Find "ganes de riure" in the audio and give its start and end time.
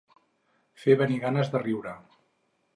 1.27-1.97